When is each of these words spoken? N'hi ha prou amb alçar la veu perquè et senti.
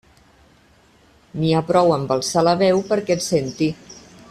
N'hi 1.41 1.51
ha 1.57 1.61
prou 1.67 1.93
amb 1.97 2.15
alçar 2.17 2.45
la 2.49 2.55
veu 2.65 2.83
perquè 2.95 3.19
et 3.19 3.27
senti. 3.29 3.71